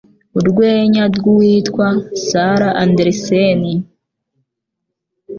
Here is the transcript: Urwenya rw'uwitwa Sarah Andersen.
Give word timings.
Urwenya 0.39 1.03
rw'uwitwa 1.15 1.87
Sarah 2.25 2.75
Andersen. 2.83 3.61